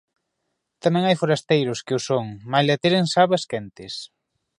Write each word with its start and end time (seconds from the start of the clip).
Tamén 0.83 1.03
hai 1.05 1.15
forasteiros 1.23 1.79
que 1.85 1.95
o 1.99 2.01
son 2.07 2.25
malia 2.53 2.77
teren 2.83 3.05
sabas 3.15 3.43
quentes. 3.51 3.93